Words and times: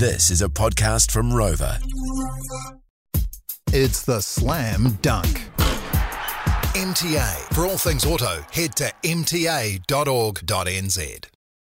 This 0.00 0.30
is 0.30 0.40
a 0.40 0.48
podcast 0.48 1.10
from 1.10 1.30
Rova. 1.30 1.78
It's 3.70 4.02
the 4.02 4.22
Slam 4.22 4.92
Dunc. 5.02 5.42
MTA. 6.72 7.54
For 7.54 7.66
all 7.66 7.76
things 7.76 8.06
auto, 8.06 8.42
head 8.50 8.74
to 8.76 8.90
mta.org.nz. 9.04 9.84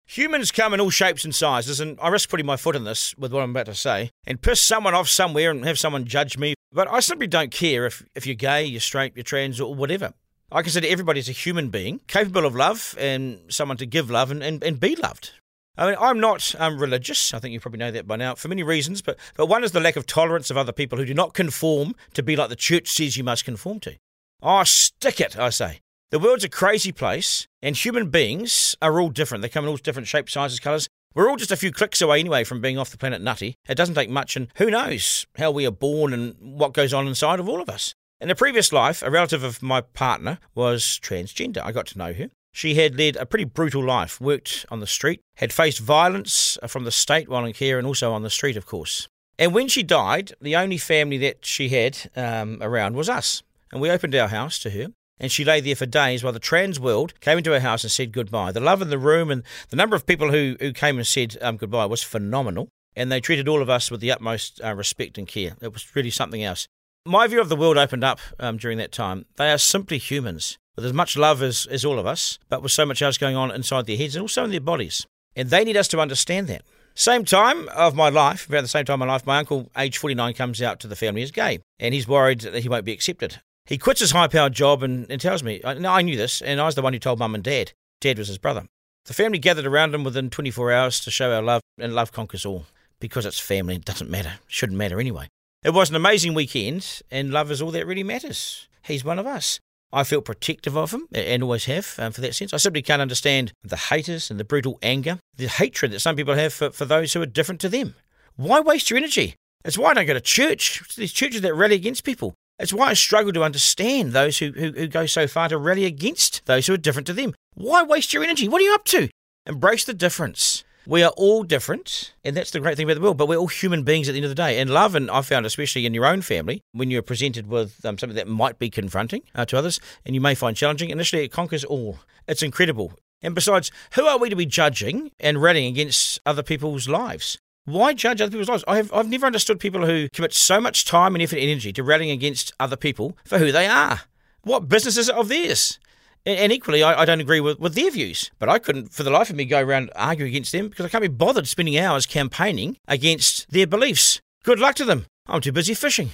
Humans 0.07 0.51
come 0.51 0.73
in 0.73 0.81
all 0.81 0.89
shapes 0.89 1.27
and 1.27 1.35
sizes, 1.35 1.79
and 1.79 1.99
I 2.01 2.09
risk 2.09 2.31
putting 2.31 2.47
my 2.47 2.57
foot 2.57 2.75
in 2.75 2.85
this 2.85 3.15
with 3.19 3.35
what 3.35 3.43
I'm 3.43 3.51
about 3.51 3.67
to 3.67 3.75
say 3.75 4.09
and 4.27 4.41
piss 4.41 4.63
someone 4.63 4.95
off 4.95 5.11
somewhere 5.11 5.51
and 5.51 5.67
have 5.67 5.79
someone 5.79 6.07
judge 6.07 6.39
me. 6.39 6.55
But 6.73 6.89
I 6.89 7.01
simply 7.01 7.27
don't 7.27 7.51
care 7.51 7.85
if, 7.85 8.03
if 8.15 8.25
you're 8.25 8.35
gay, 8.35 8.65
you're 8.65 8.81
straight, 8.81 9.15
you're 9.15 9.25
trans, 9.25 9.61
or 9.61 9.75
whatever. 9.75 10.15
I 10.51 10.63
consider 10.63 10.87
everybody 10.87 11.21
as 11.21 11.29
a 11.29 11.33
human 11.33 11.69
being, 11.69 12.01
capable 12.07 12.47
of 12.47 12.57
love 12.57 12.97
and 12.99 13.41
someone 13.51 13.77
to 13.77 13.85
give 13.85 14.11
love 14.11 14.31
and, 14.31 14.43
and, 14.43 14.65
and 14.65 14.81
be 14.81 14.97
loved. 14.97 15.33
I 15.77 15.87
mean, 15.87 15.97
I'm 15.99 16.21
not 16.21 16.55
um, 16.59 16.79
religious. 16.79 17.33
I 17.33 17.39
think 17.39 17.53
you 17.53 17.61
probably 17.61 17.79
know 17.79 17.91
that 17.91 18.07
by 18.07 18.17
now 18.17 18.35
for 18.35 18.49
many 18.49 18.63
reasons. 18.63 19.01
But, 19.01 19.19
but 19.37 19.47
one 19.47 19.65
is 19.65 19.73
the 19.73 19.81
lack 19.81 19.97
of 19.97 20.07
tolerance 20.07 20.51
of 20.51 20.57
other 20.57 20.73
people 20.73 20.99
who 20.99 21.07
do 21.07 21.15
not 21.15 21.35
conform 21.35 21.95
to 22.15 22.23
be 22.23 22.37
like 22.37 22.51
the 22.51 22.57
church 22.57 22.89
says 22.89 23.17
you 23.17 23.25
must 23.25 23.45
conform 23.45 23.81
to. 23.81 23.97
Oh, 24.43 24.65
stick 24.65 25.21
it, 25.21 25.39
I 25.39 25.51
say. 25.51 25.81
The 26.11 26.19
world's 26.19 26.45
a 26.45 26.49
crazy 26.51 26.93
place, 26.93 27.47
and 27.63 27.75
human 27.75 28.11
beings 28.11 28.77
are 28.83 29.01
all 29.01 29.09
different. 29.09 29.41
They 29.41 29.49
come 29.49 29.65
in 29.65 29.71
all 29.71 29.79
different 29.79 30.09
shapes, 30.09 30.35
sizes, 30.35 30.61
colours. 30.61 30.89
We're 31.15 31.31
all 31.31 31.37
just 31.37 31.51
a 31.51 31.57
few 31.57 31.73
clicks 31.73 32.03
away 32.03 32.21
anyway 32.21 32.45
from 32.45 32.61
being 32.61 32.77
off 32.77 32.91
the 32.91 32.99
planet 32.99 33.23
nutty. 33.23 33.55
It 33.67 33.77
doesn't 33.77 33.95
take 33.95 34.11
much, 34.11 34.37
and 34.37 34.49
who 34.57 34.71
knows 34.71 35.27
how 35.39 35.51
we 35.51 35.67
are 35.67 35.71
born 35.71 36.13
and 36.13 36.37
what 36.39 36.75
goes 36.75 36.93
on 36.93 37.07
inside 37.07 37.41
of 37.41 37.49
all 37.49 37.63
of 37.63 37.71
us. 37.71 37.95
In 38.21 38.31
a 38.31 38.35
previous 38.35 38.73
life, 38.73 39.03
a 39.03 39.11
relative 39.11 39.43
of 39.43 39.63
my 39.63 39.81
partner 39.81 40.39
was 40.55 41.01
transgender. 41.03 41.63
I 41.65 41.73
got 41.73 41.87
to 41.87 41.99
know 41.99 42.13
her. 42.13 42.31
She 42.53 42.75
had 42.75 42.99
led 42.99 43.17
a 43.17 43.27
pretty 43.27 43.45
brutal 43.45 43.83
life, 43.83 44.21
worked 44.21 44.67
on 44.71 44.81
the 44.81 44.87
street, 44.87 45.21
had 45.37 45.53
faced 45.53 45.79
violence 45.79 46.59
from 46.69 46.85
the 46.85 46.91
state 46.91 47.29
while 47.29 47.45
in 47.45 47.53
care, 47.55 47.79
and 47.79 47.87
also 47.87 48.13
on 48.13 48.23
the 48.23 48.31
street, 48.31 48.57
of 48.57 48.67
course. 48.67 49.09
And 49.39 49.55
when 49.55 49.69
she 49.69 49.83
died, 49.83 50.33
the 50.41 50.57
only 50.57 50.79
family 50.79 51.19
that 51.19 51.45
she 51.47 51.71
had 51.71 52.11
um, 52.15 52.59
around 52.61 52.95
was 52.95 53.09
us. 53.09 53.43
And 53.73 53.81
we 53.81 53.91
opened 53.91 54.15
our 54.15 54.29
house 54.29 54.59
to 54.61 54.71
her. 54.71 54.89
And 55.19 55.31
she 55.31 55.45
lay 55.45 55.61
there 55.61 55.77
for 55.77 55.87
days 55.87 56.23
while 56.23 56.33
the 56.33 56.41
trans 56.41 56.81
world 56.81 57.19
came 57.21 57.39
into 57.39 57.53
her 57.53 57.61
house 57.61 57.85
and 57.85 57.93
said 57.93 58.13
goodbye. 58.13 58.53
The 58.53 58.61
love 58.61 58.83
in 58.83 58.91
the 58.91 58.99
room 58.99 59.31
and 59.31 59.45
the 59.71 59.77
number 59.77 59.95
of 59.95 60.07
people 60.07 60.31
who, 60.31 60.57
who 60.59 60.73
came 60.73 60.97
and 60.97 61.07
said 61.07 61.39
um, 61.41 61.57
goodbye 61.57 61.87
was 61.87 62.03
phenomenal. 62.03 62.69
And 62.97 63.11
they 63.11 63.21
treated 63.21 63.49
all 63.49 63.63
of 63.63 63.71
us 63.71 63.91
with 63.91 64.01
the 64.01 64.11
utmost 64.11 64.61
uh, 64.63 64.75
respect 64.75 65.17
and 65.17 65.27
care. 65.27 65.57
It 65.63 65.73
was 65.73 65.95
really 65.95 66.11
something 66.11 66.43
else. 66.43 66.67
My 67.07 67.27
view 67.27 67.41
of 67.41 67.49
the 67.49 67.57
world 67.57 67.79
opened 67.79 68.05
up 68.05 68.21
um, 68.39 68.59
during 68.59 68.79
that 68.79 68.93
time. 68.93 69.25
They 69.37 69.51
are 69.51 69.59
simply 69.59 69.99
humans 69.99 70.59
with 70.77 70.85
as 70.85 70.93
much 70.93 71.17
love 71.17 71.43
as, 71.43 71.67
as 71.67 71.85
all 71.85 71.99
of 71.99 72.07
us, 72.07 72.39
but 72.49 72.63
with 72.63 72.73
so 72.73 72.87
much 72.87 73.03
else 73.03 73.19
going 73.19 73.37
on 73.37 73.51
inside 73.51 73.87
their 73.87 73.97
heads 73.97 74.17
and 74.17 74.23
also 74.23 74.45
in 74.45 74.51
their 74.51 74.61
bodies. 74.61 75.07
And 75.37 75.51
they 75.51 75.65
need 75.65 75.77
us 75.77 75.89
to 75.89 76.01
understand 76.01 76.49
that. 76.49 76.63
Same 76.95 77.25
time 77.25 77.69
of 77.71 77.95
my 77.95 78.11
life, 78.11 78.51
around 78.51 78.65
the 78.65 78.69
same 78.69 78.85
time 78.85 79.01
of 79.01 79.07
my 79.07 79.13
life, 79.13 79.27
my 79.27 79.39
uncle, 79.39 79.71
age 79.79 79.97
49, 79.97 80.35
comes 80.35 80.61
out 80.61 80.79
to 80.81 80.87
the 80.87 80.97
family 80.97 81.23
as 81.23 81.31
gay, 81.31 81.61
and 81.79 81.95
he's 81.95 82.07
worried 82.07 82.41
that 82.41 82.63
he 82.63 82.69
won't 82.69 82.85
be 82.85 82.93
accepted. 82.93 83.41
He 83.65 83.79
quits 83.79 84.01
his 84.01 84.11
high 84.11 84.29
powered 84.29 84.53
job 84.53 84.83
and, 84.83 85.11
and 85.11 85.21
tells 85.21 85.43
me, 85.43 85.63
I, 85.65 85.73
I 85.73 86.03
knew 86.03 86.17
this, 86.17 86.43
and 86.43 86.61
I 86.61 86.67
was 86.67 86.75
the 86.75 86.83
one 86.83 86.93
who 86.93 86.99
told 86.99 87.19
mum 87.19 87.35
and 87.35 87.45
dad. 87.45 87.73
Dad 88.01 88.19
was 88.19 88.29
his 88.29 88.39
brother. 88.39 88.67
The 89.07 89.15
family 89.15 89.39
gathered 89.39 89.67
around 89.67 89.95
him 89.95 90.05
within 90.05 90.31
24 90.31 90.73
hours 90.73 91.01
to 91.01 91.11
show 91.11 91.33
our 91.33 91.43
love, 91.43 91.63
and 91.79 91.95
love 91.95 92.13
conquers 92.13 92.45
all. 92.45 92.67
Because 93.01 93.25
it's 93.25 93.41
family, 93.41 93.77
it 93.77 93.85
doesn't 93.85 94.11
matter. 94.11 94.35
Shouldn't 94.47 94.79
matter 94.79 95.01
anyway. 95.01 95.29
It 95.65 95.71
was 95.71 95.91
an 95.91 95.97
amazing 95.97 96.35
weekend, 96.35 97.03
and 97.11 97.33
love 97.33 97.51
is 97.51 97.63
all 97.63 97.71
that 97.71 97.87
really 97.87 98.03
matters. 98.03 98.69
He's 98.85 99.05
one 99.05 99.19
of 99.19 99.27
us. 99.27 99.61
I 99.93 100.05
feel 100.05 100.23
protective 100.23 100.77
of 100.77 100.93
him 100.93 101.07
and 101.13 101.43
always 101.43 101.67
have 101.67 101.95
um, 101.99 102.13
for 102.13 102.23
that 102.23 102.35
sense. 102.35 102.55
I 102.55 102.57
simply 102.57 102.83
can't 102.83 103.03
understand 103.03 103.53
the 103.63 103.77
haters 103.77 104.31
and 104.31 104.41
the 104.41 104.45
brutal 104.45 104.79
anger, 104.83 105.19
the 105.37 105.49
hatred 105.49 105.93
that 105.93 106.01
some 106.01 106.17
people 106.17 106.35
have 106.35 106.55
for, 106.55 106.71
for 106.71 106.85
those 106.85 107.13
who 107.13 107.21
are 107.21 107.27
different 107.27 107.61
to 107.63 107.69
them. 107.69 107.95
Why 108.37 108.61
waste 108.61 108.89
your 108.89 108.97
energy? 108.97 109.35
It's 109.65 109.77
why 109.77 109.91
I 109.91 109.95
don't 109.95 110.07
go 110.07 110.15
to 110.15 110.21
church. 110.21 110.81
It's 110.81 110.97
these 110.97 111.13
churches 111.13 111.43
that 111.43 111.55
rally 111.55 111.75
against 111.75 112.05
people. 112.05 112.35
It's 112.59 112.73
why 112.73 112.89
I 112.89 112.95
struggle 112.95 113.33
to 113.33 113.45
understand 113.45 114.13
those 114.13 114.39
who, 114.39 114.53
who, 114.53 114.73
who 114.73 114.87
go 114.87 115.07
so 115.07 115.27
far 115.27 115.49
to 115.49 115.59
rally 115.59 115.85
against 115.85 116.45
those 116.47 116.67
who 116.67 116.75
are 116.75 116.79
different 116.79 117.07
to 117.09 117.13
them. 117.13 117.35
Why 117.55 117.83
waste 117.83 118.13
your 118.13 118.23
energy? 118.23 118.49
What 118.49 118.61
are 118.61 118.65
you 118.65 118.75
up 118.75 118.85
to? 118.87 119.09
Embrace 119.47 119.85
the 119.85 119.95
difference. 119.95 120.65
We 120.87 121.05
are 121.05 121.13
all 121.17 121.45
different, 121.45 122.13
and 122.25 122.37
that's 122.37 122.51
the 122.51 122.59
great 122.59 122.77
thing 122.77 122.87
about 122.87 122.95
the 122.95 123.01
world, 123.01 123.17
but 123.17 123.29
we're 123.29 123.37
all 123.37 123.47
human 123.47 123.85
beings 123.85 124.09
at 124.09 124.13
the 124.13 124.19
end 124.19 124.25
of 124.25 124.31
the 124.31 124.35
day. 124.35 124.59
And 124.59 124.69
love, 124.69 124.97
and 124.97 125.09
I've 125.13 125.27
found, 125.27 125.47
especially 125.47 125.87
in 125.87 125.95
your 125.95 126.07
own 126.07 126.23
family, 126.23 126.61
when 126.73 126.91
you're 126.91 127.03
presented 127.03 127.47
with 127.47 127.85
um, 127.87 127.99
something 127.99 128.17
that 128.17 128.27
might 128.27 128.59
be 128.59 128.69
confronting 128.69 129.23
uh, 129.37 129.45
to 129.45 129.57
others 129.57 129.79
and 130.05 130.17
you 130.17 130.21
may 130.21 130.35
find 130.35 130.57
challenging, 130.57 130.91
initially 130.91 131.23
it 131.23 131.31
conquers 131.31 131.63
all. 131.63 132.01
It's 132.27 132.43
incredible. 132.43 132.95
And 133.23 133.33
besides, 133.33 133.71
who 133.93 134.07
are 134.07 134.19
we 134.19 134.29
to 134.29 134.35
be 134.35 134.45
judging 134.45 135.13
and 135.21 135.41
rallying 135.41 135.69
against 135.73 136.21
other 136.27 136.43
people's 136.43 136.89
lives? 136.89 137.39
Why 137.65 137.95
judge 137.95 138.21
other 138.21 138.33
people's 138.33 138.49
lives? 138.49 138.65
I 138.67 138.79
have, 138.79 138.93
I've 138.93 139.09
never 139.09 139.27
understood 139.27 139.61
people 139.61 139.87
who 139.87 140.09
commit 140.13 140.35
so 140.35 140.61
much 140.61 140.85
time 140.85 141.15
and 141.15 141.23
effort 141.23 141.39
and 141.39 141.49
energy 141.49 141.73
to 141.75 141.85
rallying 141.85 142.11
against 142.11 142.53
other 142.59 142.77
people 142.77 143.17
for 143.25 143.39
who 143.39 143.53
they 143.53 143.69
are. 143.69 144.01
What 144.43 144.69
business 144.69 144.97
is 144.97 145.09
it 145.09 145.15
of 145.15 145.29
theirs? 145.29 145.79
And 146.25 146.53
equally, 146.53 146.85
I, 146.85 147.05
don't 147.05 147.21
agree 147.21 147.41
with, 147.41 147.59
with 147.59 147.75
their 147.75 147.91
views. 147.91 148.31
But 148.39 148.49
I 148.49 148.61
couldn't, 148.61 148.93
for 148.93 149.03
the 149.03 149.11
life 149.11 149.29
of 149.29 149.35
me, 149.35 149.45
go 149.45 149.61
around 149.61 149.91
arguing 149.97 150.31
against 150.31 150.53
them 150.53 150.69
because 150.69 150.87
I 150.87 150.89
can't 150.89 151.03
be 151.03 151.09
bothered 151.09 151.49
spending 151.49 151.77
hours 151.77 152.07
campaigning 152.07 152.79
against 152.87 153.51
their 153.51 153.67
beliefs. 153.67 154.21
Good 154.45 154.61
luck 154.61 154.77
to 154.77 154.85
them. 154.85 155.07
I'm 155.27 155.41
too 155.41 155.51
busy 155.51 155.75
fishing. 155.75 156.13